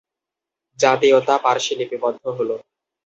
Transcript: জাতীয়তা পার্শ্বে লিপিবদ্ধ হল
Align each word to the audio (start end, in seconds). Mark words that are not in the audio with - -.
জাতীয়তা 0.79 1.35
পার্শ্বে 1.43 1.73
লিপিবদ্ধ 1.79 2.23
হল 2.37 2.49